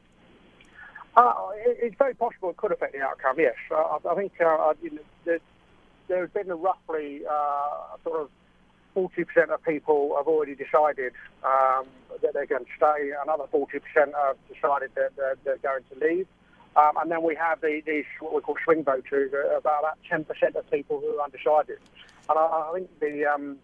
Uh, 1.17 1.33
it, 1.57 1.79
it's 1.81 1.97
very 1.97 2.15
possible 2.15 2.51
it 2.51 2.57
could 2.57 2.73
affect 2.73 2.95
the 2.95 3.01
outcome. 3.01 3.37
Yes, 3.39 3.55
uh, 3.71 3.77
I, 3.77 3.99
I, 4.11 4.15
think 4.17 4.33
uh, 4.41 4.75
you 4.83 4.99
know, 5.25 5.39
there's 6.09 6.31
been 6.31 6.49
roughly 6.49 7.23
uh, 7.31 7.97
sort 8.03 8.21
of 8.23 8.31
40% 8.97 9.51
of 9.51 9.63
people 9.63 10.15
have 10.17 10.27
already 10.27 10.55
decided 10.55 11.13
um, 11.45 11.87
that 12.23 12.33
they're 12.35 12.47
going 12.47 12.65
to 12.65 12.71
stay. 12.77 13.13
Another 13.23 13.45
40% 13.53 13.67
have 13.95 14.37
decided 14.53 14.91
that 14.97 15.11
they're, 15.17 15.37
they're 15.45 15.59
going 15.59 15.83
to 15.93 16.07
leave. 16.07 16.27
Um, 16.77 16.93
and 17.01 17.11
then 17.11 17.23
we 17.23 17.35
have 17.35 17.61
the, 17.61 17.83
these 17.87 18.05
what 18.21 18.35
we 18.35 18.41
call 18.41 18.57
swing 18.65 18.85
voters, 18.85 19.33
uh, 19.33 19.57
about, 19.57 19.81
about 19.81 19.99
10% 20.11 20.55
of 20.57 20.71
people 20.71 21.01
who 21.01 21.19
are 21.19 21.25
undecided. 21.25 21.79
And 22.29 22.39
I, 22.39 22.43
I 22.43 22.71
think 22.75 23.01
the, 23.01 23.25
um, 23.27 23.59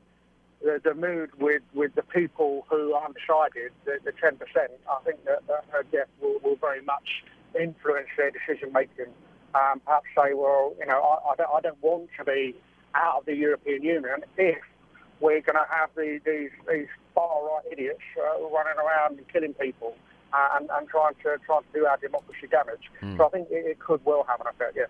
the, 0.62 0.80
the 0.82 0.94
mood 0.94 1.30
with, 1.38 1.62
with 1.74 1.94
the 1.94 2.02
people 2.02 2.66
who 2.68 2.92
are 2.94 3.04
undecided, 3.04 3.72
the, 3.84 3.98
the 4.04 4.12
10%, 4.12 4.36
I 4.36 5.04
think 5.04 5.24
that, 5.24 5.46
that 5.46 5.64
her 5.70 5.84
death 5.92 6.08
will, 6.20 6.38
will 6.42 6.56
very 6.56 6.82
much 6.82 7.24
influence 7.58 8.08
their 8.16 8.30
decision 8.30 8.72
making. 8.72 9.12
Um, 9.54 9.80
perhaps 9.84 10.06
say, 10.16 10.34
well, 10.34 10.74
you 10.78 10.86
know, 10.86 11.00
I, 11.00 11.32
I, 11.32 11.36
don't, 11.36 11.50
I 11.54 11.60
don't 11.60 11.82
want 11.82 12.10
to 12.18 12.24
be 12.24 12.54
out 12.94 13.20
of 13.20 13.26
the 13.26 13.36
European 13.36 13.82
Union 13.82 14.16
if 14.36 14.58
we're 15.20 15.40
going 15.40 15.56
to 15.56 15.66
have 15.70 15.90
the, 15.94 16.20
these, 16.24 16.50
these 16.68 16.88
far 17.14 17.44
right 17.44 17.62
idiots 17.70 18.00
uh, 18.18 18.42
running 18.48 18.78
around 18.78 19.18
and 19.18 19.28
killing 19.32 19.54
people 19.54 19.96
uh, 20.32 20.56
and, 20.56 20.68
and 20.70 20.88
trying 20.88 21.14
to 21.14 21.38
trying 21.46 21.62
to 21.62 21.72
do 21.72 21.86
our 21.86 21.96
democracy 21.96 22.46
damage. 22.50 22.90
Mm. 23.02 23.16
So 23.16 23.26
I 23.26 23.28
think 23.30 23.48
it, 23.50 23.66
it 23.66 23.78
could 23.78 24.04
well 24.04 24.24
have 24.28 24.40
an 24.40 24.48
effect. 24.48 24.74
Yes. 24.76 24.88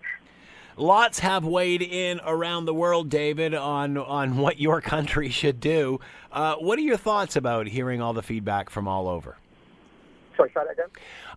Lots 0.77 1.19
have 1.19 1.45
weighed 1.45 1.81
in 1.81 2.19
around 2.25 2.65
the 2.65 2.73
world, 2.73 3.09
David, 3.09 3.53
on 3.53 3.97
on 3.97 4.37
what 4.37 4.59
your 4.59 4.81
country 4.95 5.29
should 5.29 5.59
do. 5.59 5.99
Uh, 6.31 6.55
what 6.55 6.77
are 6.77 6.83
your 6.83 6.97
thoughts 6.97 7.35
about 7.35 7.67
hearing 7.67 8.01
all 8.01 8.13
the 8.13 8.23
feedback 8.23 8.69
from 8.69 8.87
all 8.87 9.07
over? 9.07 9.37
Sorry, 10.35 10.49
say 10.49 10.61
that 10.65 10.71
again. 10.71 10.87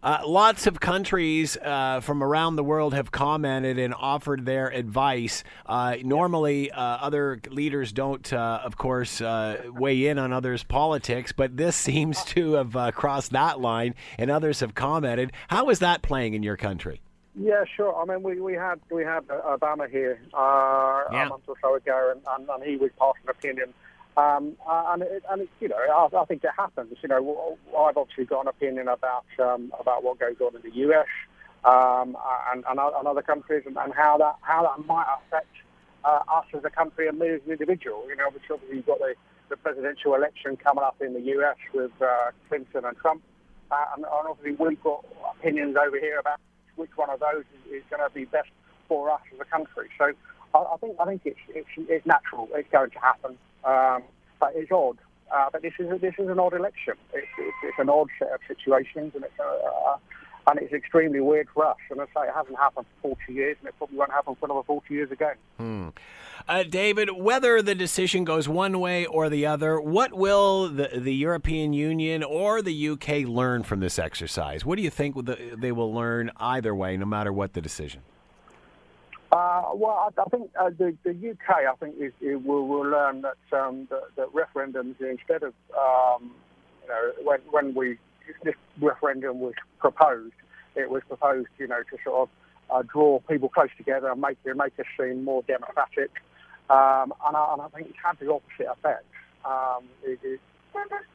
Uh, 0.02 0.20
lots 0.26 0.66
of 0.66 0.80
countries 0.80 1.56
uh, 1.58 2.00
from 2.00 2.22
around 2.22 2.56
the 2.56 2.64
world 2.64 2.94
have 2.94 3.10
commented 3.10 3.78
and 3.78 3.94
offered 3.94 4.44
their 4.46 4.68
advice. 4.68 5.44
Uh, 5.66 5.96
normally, 6.02 6.70
uh, 6.70 6.80
other 6.80 7.40
leaders 7.50 7.92
don't, 7.92 8.32
uh, 8.32 8.60
of 8.64 8.76
course, 8.76 9.20
uh, 9.20 9.62
weigh 9.70 10.06
in 10.06 10.18
on 10.18 10.32
others' 10.32 10.62
politics, 10.62 11.32
but 11.32 11.56
this 11.56 11.76
seems 11.88 12.24
to 12.24 12.54
have 12.54 12.94
crossed 12.94 13.32
that 13.32 13.60
line, 13.60 13.94
and 14.18 14.30
others 14.30 14.60
have 14.60 14.74
commented. 14.74 15.32
How 15.48 15.70
is 15.70 15.78
that 15.80 16.02
playing 16.02 16.34
in 16.34 16.42
your 16.42 16.56
country? 16.56 17.00
Yeah, 17.40 17.64
sure. 17.76 17.94
I 17.94 18.04
mean, 18.04 18.24
we, 18.24 18.40
we 18.40 18.54
had 18.54 18.80
we 18.90 19.04
had 19.04 19.24
Obama 19.28 19.88
here 19.88 20.20
yeah. 20.32 21.26
a 21.26 21.28
month 21.28 21.44
or 21.46 21.54
so 21.62 21.76
ago, 21.76 22.12
and, 22.12 22.20
and, 22.36 22.48
and 22.48 22.64
he 22.64 22.76
was 22.76 22.90
passing 22.98 23.22
an 23.24 23.30
opinion 23.30 23.74
um, 24.18 24.56
and, 24.68 25.02
it, 25.02 25.22
and 25.30 25.42
it, 25.42 25.48
you 25.60 25.68
know, 25.68 25.76
I, 25.76 26.08
I, 26.16 26.24
think 26.24 26.42
it 26.42 26.50
happens. 26.56 26.92
You 27.02 27.08
know, 27.08 27.56
I've 27.78 27.96
obviously 27.96 28.24
got 28.24 28.40
an 28.40 28.48
opinion 28.48 28.88
about 28.88 29.24
um, 29.38 29.72
about 29.78 30.02
what 30.02 30.18
goes 30.18 30.34
on 30.40 30.56
in 30.56 30.62
the 30.62 30.76
US 30.88 31.06
um, 31.64 32.16
and, 32.52 32.64
and, 32.68 32.80
other 32.80 33.22
countries, 33.22 33.62
and, 33.64 33.76
and, 33.76 33.94
how 33.94 34.18
that 34.18 34.34
how 34.40 34.62
that 34.62 34.84
might 34.86 35.06
affect 35.18 35.54
uh, 36.04 36.20
us 36.32 36.46
as 36.52 36.64
a 36.64 36.70
country 36.70 37.06
and 37.06 37.18
me 37.20 37.28
as 37.28 37.40
an 37.46 37.52
individual. 37.52 38.04
You 38.08 38.16
know, 38.16 38.24
obviously, 38.26 38.54
obviously 38.54 38.76
you've 38.78 38.86
got 38.86 38.98
the, 38.98 39.14
the 39.50 39.56
presidential 39.56 40.14
election 40.16 40.56
coming 40.56 40.82
up 40.82 40.96
in 41.00 41.14
the 41.14 41.22
US 41.38 41.56
with 41.72 41.92
uh, 42.02 42.32
Clinton 42.48 42.86
and 42.86 42.96
Trump, 42.96 43.22
uh, 43.70 43.84
and, 43.94 44.04
obviously 44.04 44.56
we've 44.58 44.82
got 44.82 45.04
opinions 45.38 45.76
over 45.76 45.98
here 46.00 46.18
about 46.18 46.40
which 46.74 46.90
one 46.96 47.10
of 47.10 47.20
those 47.20 47.44
is, 47.70 47.82
is 47.82 47.82
going 47.88 48.02
to 48.02 48.12
be 48.12 48.24
best 48.24 48.50
for 48.88 49.12
us 49.12 49.20
as 49.32 49.38
a 49.40 49.44
country. 49.44 49.88
So 49.96 50.10
I, 50.54 50.58
I 50.58 50.76
think 50.78 50.96
I 50.98 51.04
think 51.04 51.22
it's, 51.24 51.38
it's, 51.50 51.68
it's 51.76 52.04
natural. 52.04 52.48
It's 52.54 52.68
going 52.72 52.90
to 52.90 52.98
happen. 52.98 53.38
Um, 53.64 54.02
but 54.40 54.52
it's 54.54 54.70
odd. 54.70 54.98
Uh, 55.34 55.48
but 55.52 55.62
this 55.62 55.74
is 55.78 55.90
a, 55.90 55.98
this 55.98 56.14
is 56.18 56.28
an 56.28 56.38
odd 56.38 56.54
election. 56.54 56.94
It's, 57.12 57.26
it's, 57.38 57.56
it's 57.64 57.78
an 57.78 57.90
odd 57.90 58.08
set 58.18 58.32
of 58.32 58.40
situations, 58.48 59.12
and 59.14 59.24
it's 59.24 59.38
uh, 59.38 59.96
and 60.50 60.58
it's 60.60 60.72
extremely 60.72 61.20
weird 61.20 61.48
for 61.52 61.66
us. 61.66 61.76
And 61.90 62.00
I 62.00 62.06
say 62.06 62.28
it 62.28 62.34
hasn't 62.34 62.56
happened 62.56 62.86
for 63.02 63.16
40 63.16 63.32
years, 63.32 63.56
and 63.60 63.68
it 63.68 63.74
probably 63.76 63.98
won't 63.98 64.10
happen 64.10 64.34
for 64.36 64.46
another 64.46 64.62
40 64.66 64.94
years 64.94 65.10
again. 65.10 65.34
Hmm. 65.58 65.88
Uh, 66.48 66.62
David, 66.62 67.10
whether 67.10 67.60
the 67.60 67.74
decision 67.74 68.24
goes 68.24 68.48
one 68.48 68.80
way 68.80 69.04
or 69.04 69.28
the 69.28 69.44
other, 69.44 69.80
what 69.80 70.14
will 70.14 70.68
the 70.68 70.88
the 70.94 71.14
European 71.14 71.72
Union 71.72 72.22
or 72.22 72.62
the 72.62 72.88
UK 72.90 73.26
learn 73.26 73.62
from 73.62 73.80
this 73.80 73.98
exercise? 73.98 74.64
What 74.64 74.76
do 74.76 74.82
you 74.82 74.90
think 74.90 75.16
they 75.26 75.72
will 75.72 75.92
learn 75.92 76.30
either 76.38 76.74
way, 76.74 76.96
no 76.96 77.06
matter 77.06 77.32
what 77.32 77.52
the 77.52 77.60
decision? 77.60 78.02
Uh, 79.30 79.62
well, 79.74 80.10
I, 80.16 80.22
I 80.22 80.24
think 80.30 80.50
uh, 80.58 80.70
the, 80.70 80.96
the, 81.04 81.10
UK, 81.10 81.50
I 81.70 81.74
think, 81.78 81.96
is, 81.98 82.12
is 82.20 82.42
will, 82.42 82.66
will 82.66 82.88
learn 82.88 83.22
that, 83.22 83.58
um, 83.58 83.86
that, 83.90 84.04
that 84.16 84.28
referendums, 84.32 84.94
instead 85.00 85.42
of, 85.42 85.52
um, 85.76 86.32
you 86.82 86.88
know, 86.88 87.12
when, 87.22 87.40
when 87.50 87.74
we 87.74 87.98
this 88.44 88.54
referendum 88.80 89.40
was 89.40 89.54
proposed, 89.78 90.34
it 90.76 90.90
was 90.90 91.02
proposed, 91.08 91.48
you 91.58 91.66
know, 91.66 91.82
to 91.90 91.96
sort 92.04 92.28
of 92.28 92.28
uh, 92.70 92.82
draw 92.82 93.20
people 93.20 93.48
close 93.48 93.70
together 93.76 94.10
and 94.10 94.20
make 94.20 94.38
make 94.44 94.78
us 94.78 94.86
seem 94.98 95.24
more 95.24 95.42
democratic. 95.42 96.10
Um, 96.70 97.14
and, 97.26 97.36
I, 97.36 97.52
and, 97.52 97.62
I, 97.62 97.68
think 97.68 97.88
it's 97.88 97.98
had 98.02 98.18
the 98.18 98.30
opposite 98.30 98.70
effect. 98.70 99.06
Um, 99.44 99.84
it, 100.04 100.18
it, 100.22 100.40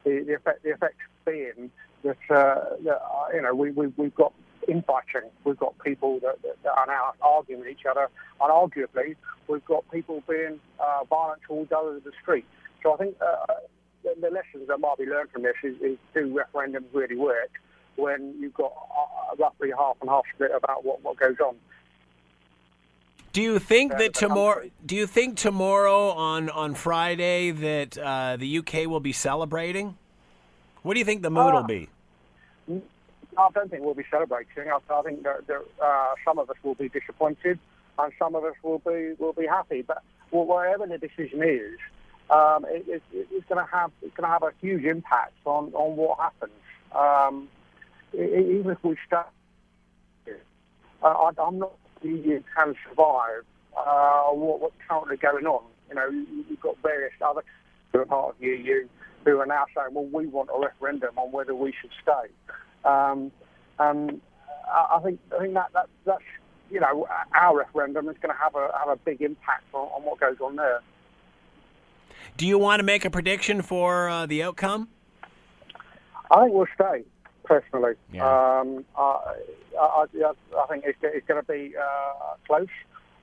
the, 0.04 0.24
the, 0.26 0.34
effect, 0.34 0.64
the 0.64 0.72
effect 0.72 0.96
being 1.26 1.70
that, 2.04 2.18
uh, 2.30 2.76
that 2.84 3.02
uh, 3.02 3.28
you 3.34 3.42
know, 3.42 3.54
we, 3.54 3.72
we, 3.72 3.88
we've 3.96 4.16
got 4.16 4.34
infighting. 4.68 5.30
We've 5.44 5.58
got 5.58 5.78
people 5.80 6.20
that, 6.22 6.42
that, 6.42 6.62
that, 6.64 6.72
are 6.72 6.88
now 6.88 7.14
arguing 7.22 7.62
with 7.62 7.70
each 7.70 7.86
other, 7.90 8.10
and 8.42 8.52
arguably, 8.52 9.16
we've 9.48 9.66
got 9.66 9.90
people 9.92 10.24
being 10.28 10.60
uh, 10.80 11.04
violent 11.10 11.42
towards 11.48 11.72
others 11.72 12.02
in 12.04 12.12
the 12.12 12.16
street. 12.22 12.46
So 12.82 12.94
I 12.94 12.98
think 12.98 13.16
uh, 13.22 13.54
the, 14.04 14.16
the, 14.20 14.30
lessons 14.30 14.68
that 14.68 14.80
might 14.80 14.98
be 14.98 15.06
learned 15.06 15.32
from 15.32 15.44
this 15.44 15.56
is, 15.64 15.76
is 15.82 15.98
do 16.14 16.34
referendums 16.34 16.86
really 16.94 17.16
work 17.16 17.52
when 17.96 18.36
you've 18.40 18.54
got 18.54 18.72
uh, 18.72 19.36
roughly 19.38 19.70
half 19.78 19.96
and 20.02 20.10
half 20.10 20.24
split 20.34 20.52
about 20.56 20.84
what, 20.84 21.02
what 21.04 21.18
goes 21.18 21.38
on. 21.46 21.56
Do 23.32 23.42
you 23.42 23.58
think 23.58 23.98
that 23.98 24.14
tomorrow? 24.14 24.70
Do 24.86 24.96
you 24.96 25.08
think 25.08 25.38
tomorrow 25.38 26.10
on 26.12 26.52
on 26.52 26.76
Friday 26.76 27.50
that 27.50 27.98
uh, 27.98 28.38
the 28.38 28.60
UK 28.60 28.88
will 28.88 29.00
be 29.00 29.12
celebrating? 29.12 29.98
What 30.84 30.94
do 30.94 31.00
you 31.00 31.06
think 31.06 31.24
the 31.24 31.32
mood 31.32 31.54
will 31.54 31.64
uh, 31.64 31.64
be? 31.64 31.90
I 33.38 33.50
don't 33.54 33.70
think 33.70 33.84
we'll 33.84 33.94
be 33.94 34.06
celebrating. 34.10 34.72
I, 34.72 34.78
I 34.94 35.02
think 35.02 35.24
that, 35.24 35.48
that 35.48 35.64
uh, 35.82 36.14
some 36.26 36.40
of 36.40 36.50
us 36.50 36.56
will 36.64 36.76
be 36.76 36.90
disappointed, 36.90 37.60
and 38.00 38.14
some 38.18 38.36
of 38.36 38.44
us 38.44 38.56
will 38.64 38.80
be 38.80 39.14
will 39.20 39.34
be 39.34 39.46
happy. 39.46 39.82
But 39.82 40.04
whatever 40.32 40.88
the 40.88 40.98
decision 40.98 41.44
is, 41.44 41.80
um, 42.30 42.66
it, 42.70 42.86
it, 42.88 43.04
it's 43.12 43.46
going 43.48 43.64
to 43.64 43.72
have 43.72 43.92
it's 44.02 44.16
going 44.16 44.28
to 44.28 44.34
have 44.34 44.44
a 44.44 44.52
huge 44.62 44.84
impact 44.86 45.34
on, 45.46 45.74
on 45.74 45.96
what 45.96 46.20
happens. 46.20 46.52
Um, 46.94 47.50
even 48.14 48.70
if 48.70 48.84
we 48.84 48.96
start, 49.08 49.28
uh, 51.02 51.08
I, 51.08 51.32
am 51.48 51.60
not 51.60 51.74
the 52.02 52.10
EU 52.10 52.44
can 52.56 52.76
survive 52.88 53.44
uh, 53.76 54.30
what, 54.30 54.62
what's 54.62 54.76
currently 54.88 55.18
going 55.18 55.46
on. 55.46 55.64
You 55.90 55.96
know, 55.96 56.10
you've 56.50 56.62
got 56.62 56.78
various 56.84 57.14
other 57.26 57.44
who 57.92 58.00
are 58.00 58.06
part 58.06 58.36
of 58.36 58.40
the 58.40 58.48
EU 58.48 58.88
who 59.26 59.40
are 59.40 59.46
now 59.46 59.66
saying, 59.76 59.94
well, 59.94 60.06
we 60.06 60.28
want 60.28 60.50
a 60.54 60.60
referendum 60.60 61.18
on 61.18 61.32
whether 61.32 61.56
we 61.56 61.74
should 61.80 61.92
stay. 62.02 62.30
Um, 62.86 63.32
and 63.80 64.22
I 64.68 65.00
think 65.04 65.20
I 65.36 65.40
think 65.42 65.54
that, 65.54 65.72
that 65.74 65.88
that's 66.06 66.24
you 66.70 66.80
know 66.80 67.08
our 67.36 67.58
referendum 67.58 68.10
is 68.10 68.16
going 68.22 68.34
to 68.34 68.42
have 68.42 68.56
a 68.56 68.70
have 68.78 68.90
a 68.90 68.96
big 68.98 69.22
impact 69.22 69.64
on, 69.74 69.88
on, 69.88 70.04
what 70.04 70.20
goes 70.20 70.38
on 70.42 70.56
there. 70.56 70.82
Do 72.38 72.48
you 72.48 72.58
want 72.58 72.80
to 72.80 72.84
make 72.84 73.06
a 73.06 73.10
prediction 73.10 73.62
for 73.62 74.10
uh, 74.10 74.26
the 74.26 74.44
outcome? 74.44 74.90
I 76.32 76.42
think 76.42 76.54
we'll 76.54 76.68
stay 76.74 77.04
personally. 77.44 77.94
Yeah. 78.12 78.26
Um, 78.26 78.86
I, 78.98 79.36
I, 79.80 80.06
I, 80.58 80.66
think 80.68 80.86
it's, 80.86 80.98
it's 81.02 81.28
going 81.28 81.42
to 81.42 81.48
be 81.48 81.76
uh, 81.78 82.36
close. 82.48 82.68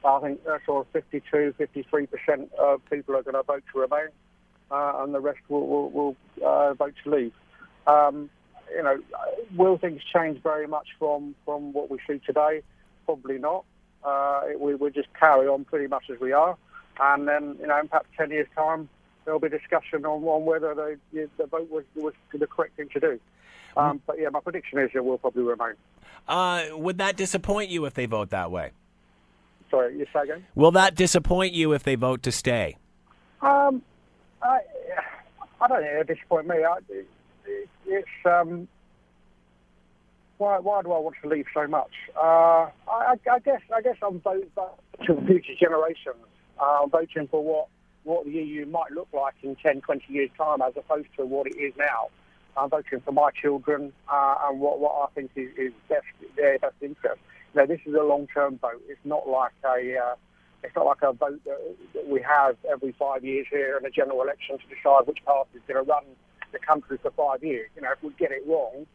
I 0.04 0.20
think 0.20 0.40
uh, 0.48 0.58
sort 0.64 0.86
of 0.86 0.92
52, 0.92 1.54
53 1.58 2.06
percent 2.06 2.52
of 2.54 2.80
people 2.90 3.16
are 3.16 3.22
going 3.22 3.34
to 3.34 3.42
vote 3.42 3.64
to 3.72 3.80
remain, 3.80 4.08
uh, 4.70 5.02
and 5.02 5.14
the 5.14 5.20
rest 5.20 5.40
will, 5.48 5.66
will, 5.66 5.90
will 5.90 6.16
uh, 6.44 6.74
vote 6.74 6.94
to 7.04 7.10
leave. 7.10 7.32
Um, 7.86 8.30
you 8.74 8.82
know, 8.82 8.98
will 9.56 9.78
things 9.78 10.02
change 10.12 10.42
very 10.42 10.66
much 10.66 10.88
from, 10.98 11.34
from 11.44 11.72
what 11.72 11.90
we 11.90 11.98
see 12.06 12.20
today? 12.24 12.62
Probably 13.04 13.38
not. 13.38 13.64
Uh, 14.04 14.42
we 14.58 14.74
will 14.74 14.90
just 14.90 15.08
carry 15.18 15.46
on 15.46 15.64
pretty 15.64 15.86
much 15.86 16.04
as 16.10 16.18
we 16.20 16.32
are, 16.32 16.56
and 17.00 17.28
then 17.28 17.56
you 17.60 17.66
know, 17.66 17.78
in 17.78 17.88
perhaps 17.88 18.08
ten 18.16 18.30
years' 18.30 18.48
time, 18.56 18.88
there'll 19.24 19.40
be 19.40 19.48
discussion 19.48 20.06
on, 20.06 20.22
on 20.24 20.44
whether 20.46 20.74
the, 20.74 21.28
the 21.36 21.46
vote 21.46 21.70
was, 21.70 21.84
was 21.94 22.14
the 22.32 22.46
correct 22.46 22.76
thing 22.76 22.88
to 22.94 23.00
do. 23.00 23.20
Um, 23.76 24.00
but 24.06 24.18
yeah, 24.18 24.30
my 24.30 24.40
prediction 24.40 24.78
is 24.78 24.90
it 24.94 25.04
will 25.04 25.18
probably 25.18 25.42
remain. 25.42 25.74
Uh, 26.26 26.64
would 26.72 26.98
that 26.98 27.16
disappoint 27.16 27.70
you 27.70 27.84
if 27.84 27.94
they 27.94 28.06
vote 28.06 28.30
that 28.30 28.50
way? 28.50 28.70
Sorry, 29.70 29.96
you 29.98 30.06
say 30.12 30.20
again? 30.20 30.46
Will 30.54 30.72
that 30.72 30.94
disappoint 30.94 31.52
you 31.52 31.72
if 31.72 31.82
they 31.82 31.94
vote 31.94 32.22
to 32.24 32.32
stay? 32.32 32.76
Um, 33.42 33.82
I, 34.42 34.60
I 35.60 35.68
don't 35.68 35.80
think 35.80 35.92
it'll 35.92 36.14
disappoint 36.14 36.48
me. 36.48 36.56
I, 36.64 36.78
it's 37.90 38.08
um, 38.24 38.68
why, 40.38 40.58
why 40.58 40.82
do 40.82 40.92
I 40.92 40.98
want 40.98 41.16
to 41.22 41.28
leave 41.28 41.46
so 41.52 41.66
much? 41.66 41.90
Uh, 42.16 42.70
I, 42.88 43.14
I, 43.30 43.38
guess 43.44 43.60
I 43.74 43.82
guess 43.82 43.96
I'm 44.02 44.20
voting 44.20 44.50
for 44.54 44.70
future 45.04 45.54
generations. 45.58 46.24
Uh, 46.58 46.82
I'm 46.82 46.90
voting 46.90 47.28
for 47.28 47.44
what 47.44 47.68
what 48.04 48.24
the 48.24 48.32
EU 48.32 48.64
might 48.64 48.92
look 48.92 49.08
like 49.12 49.34
in 49.42 49.54
10, 49.56 49.82
20 49.82 50.04
years' 50.08 50.30
time, 50.38 50.62
as 50.62 50.72
opposed 50.74 51.08
to 51.18 51.26
what 51.26 51.46
it 51.46 51.56
is 51.58 51.74
now. 51.76 52.08
I'm 52.56 52.70
voting 52.70 53.00
for 53.04 53.12
my 53.12 53.30
children 53.30 53.92
uh, 54.10 54.36
and 54.48 54.58
what, 54.58 54.80
what 54.80 54.92
I 54.92 55.14
think 55.14 55.32
is, 55.36 55.50
is 55.58 55.72
best 55.90 56.06
their 56.36 56.58
best 56.58 56.76
interest. 56.80 57.20
You 57.54 57.60
know, 57.60 57.66
this 57.66 57.80
is 57.84 57.94
a 57.94 58.02
long-term 58.02 58.58
vote. 58.58 58.82
It's 58.88 59.04
not 59.04 59.28
like 59.28 59.52
a 59.64 59.98
uh, 59.98 60.14
it's 60.62 60.74
not 60.74 60.86
like 60.86 61.02
a 61.02 61.12
vote 61.12 61.40
that 61.44 62.06
we 62.06 62.22
have 62.22 62.56
every 62.70 62.94
five 62.98 63.24
years 63.24 63.46
here 63.50 63.76
in 63.78 63.84
a 63.84 63.90
general 63.90 64.22
election 64.22 64.58
to 64.58 64.74
decide 64.74 65.06
which 65.06 65.18
party 65.24 65.50
is 65.54 65.62
going 65.68 65.84
to 65.84 65.90
run 65.90 66.04
the 66.52 66.58
country 66.58 66.98
for 67.02 67.10
five 67.12 67.42
years. 67.42 67.68
You 67.76 67.82
know, 67.82 67.92
if 67.92 68.02
we 68.02 68.10
get 68.18 68.32
it 68.32 68.42
wrong, 68.46 68.86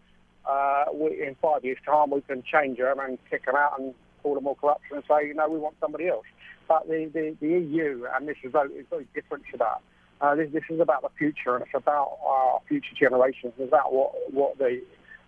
uh, 0.45 0.85
we, 0.93 1.25
in 1.25 1.35
five 1.41 1.63
years' 1.63 1.79
time 1.85 2.11
we 2.11 2.21
can 2.21 2.43
change 2.43 2.77
them 2.77 2.99
and 2.99 3.17
kick 3.29 3.45
them 3.45 3.55
out 3.55 3.79
and 3.79 3.93
call 4.21 4.35
them 4.35 4.47
all 4.47 4.55
corruption 4.55 4.97
and 4.97 5.03
say, 5.09 5.27
you 5.27 5.33
know, 5.33 5.49
we 5.49 5.57
want 5.57 5.75
somebody 5.79 6.07
else. 6.07 6.25
But 6.67 6.87
the, 6.87 7.09
the, 7.13 7.35
the 7.39 7.47
EU 7.47 8.05
and 8.15 8.27
this 8.27 8.37
vote 8.45 8.71
is 8.75 8.85
very 8.89 9.07
different 9.13 9.43
to 9.51 9.57
that. 9.57 9.81
Uh, 10.21 10.35
this, 10.35 10.49
this 10.51 10.63
is 10.69 10.79
about 10.79 11.01
the 11.01 11.09
future 11.17 11.55
and 11.55 11.63
it's 11.63 11.73
about 11.73 12.17
our 12.25 12.61
future 12.67 12.95
generations. 12.97 13.53
It's 13.57 13.67
about 13.67 13.93
what, 13.93 14.13
what 14.33 14.57
the 14.57 14.81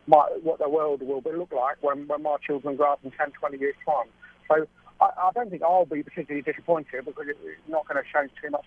my, 0.07 0.23
what 0.41 0.59
the 0.59 0.69
world 0.69 1.01
will 1.01 1.21
look 1.21 1.51
like 1.51 1.77
when, 1.81 2.07
when 2.07 2.23
my 2.23 2.37
children 2.45 2.77
grow 2.77 2.93
up 2.93 2.99
in 3.03 3.11
10, 3.11 3.31
20 3.31 3.57
years' 3.57 3.75
time. 3.85 4.07
So 4.47 4.65
I, 5.01 5.05
I 5.05 5.31
don't 5.33 5.49
think 5.49 5.61
I'll 5.61 5.85
be 5.85 6.01
particularly 6.01 6.41
disappointed 6.41 7.05
because 7.05 7.25
it's 7.27 7.39
not 7.67 7.87
going 7.87 8.01
to 8.01 8.09
change 8.09 8.31
too 8.41 8.49
much 8.49 8.65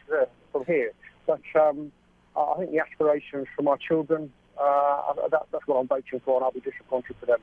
from 0.52 0.64
here. 0.66 0.92
But 1.26 1.40
um, 1.58 1.92
I 2.36 2.54
think 2.58 2.70
the 2.70 2.80
aspirations 2.80 3.46
for 3.56 3.62
my 3.62 3.76
children 3.76 4.32
uh, 4.60 5.14
that, 5.30 5.42
that's 5.50 5.66
what 5.66 5.76
I'm 5.76 5.88
voting 5.88 6.20
for, 6.24 6.36
and 6.36 6.44
I'll 6.44 6.52
be 6.52 6.60
disappointed 6.60 7.16
for 7.18 7.26
them. 7.26 7.38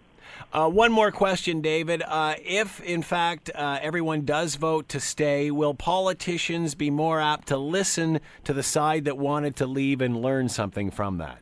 Uh, 0.54 0.70
one 0.70 0.92
more 0.92 1.12
question, 1.12 1.62
David. 1.62 2.04
Uh, 2.06 2.36
if, 2.44 2.80
in 2.82 3.02
fact, 3.02 3.50
uh, 3.56 3.80
everyone 3.82 4.22
does 4.24 4.56
vote 4.56 4.88
to 4.90 5.00
stay, 5.00 5.50
will 5.50 5.74
politicians 5.74 6.76
be 6.76 6.92
more 6.92 7.20
apt 7.20 7.48
to 7.48 7.58
listen 7.58 8.20
to 8.44 8.54
the 8.54 8.64
side 8.64 9.06
that 9.06 9.18
wanted 9.18 9.56
to 9.56 9.66
leave 9.66 10.02
and 10.02 10.22
learn 10.22 10.48
something 10.48 10.92
from 10.92 11.18
that? 11.18 11.40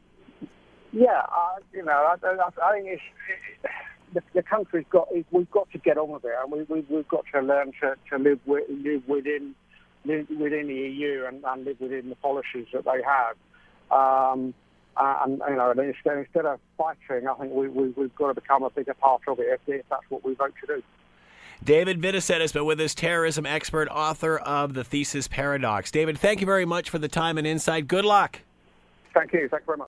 Yeah, 0.93 1.23
uh, 1.27 1.59
you 1.73 1.83
know, 1.83 1.91
I, 1.91 2.15
I, 2.25 2.69
I 2.69 2.73
think 2.73 2.87
it's, 2.87 3.01
it, 3.63 3.71
the, 4.13 4.21
the, 4.33 4.43
country's 4.43 4.85
got 4.89 5.09
we've 5.31 5.51
got 5.51 5.69
to 5.71 5.77
get 5.77 5.97
on 5.97 6.09
with 6.09 6.23
it, 6.23 6.31
and 6.41 6.51
we, 6.51 6.63
we, 6.73 6.85
we've 6.89 7.07
got 7.09 7.25
to 7.33 7.41
learn 7.41 7.73
to, 7.81 7.95
to 8.11 8.17
live, 8.17 8.39
with, 8.45 8.63
live 8.69 9.05
within 9.07 9.55
live 10.05 10.29
within 10.29 10.67
the 10.67 10.73
EU 10.73 11.25
and, 11.27 11.43
and 11.43 11.65
live 11.65 11.79
within 11.79 12.09
the 12.09 12.15
policies 12.15 12.67
that 12.73 12.85
they 12.85 13.01
have. 13.03 13.35
Um, 13.91 14.53
and 14.97 15.41
you 15.49 15.55
know, 15.55 15.71
instead, 15.71 16.17
instead 16.17 16.45
of 16.45 16.59
fighting, 16.77 17.27
I 17.27 17.33
think 17.35 17.53
we, 17.53 17.67
we, 17.67 18.03
have 18.03 18.15
got 18.15 18.27
to 18.27 18.33
become 18.33 18.63
a 18.63 18.69
bigger 18.69 18.93
part 18.93 19.21
of 19.27 19.39
it 19.39 19.47
if, 19.47 19.59
if 19.67 19.85
that's 19.89 20.05
what 20.09 20.23
we 20.23 20.35
vote 20.35 20.53
to 20.61 20.75
do. 20.75 20.83
David 21.63 22.01
Videcette 22.01 22.41
has 22.41 22.51
been 22.51 22.65
with 22.65 22.79
us, 22.79 22.93
terrorism 22.93 23.45
expert, 23.45 23.87
author 23.89 24.37
of 24.37 24.73
The 24.73 24.83
Theseus 24.83 25.27
Paradox. 25.27 25.89
David, 25.89 26.17
thank 26.17 26.39
you 26.39 26.45
very 26.45 26.65
much 26.65 26.89
for 26.89 26.99
the 26.99 27.07
time 27.07 27.37
and 27.37 27.47
insight. 27.47 27.87
Good 27.87 28.05
luck. 28.05 28.41
Thank 29.13 29.33
you. 29.33 29.47
Thank 29.49 29.61
you 29.61 29.65
very 29.65 29.77
much. 29.77 29.83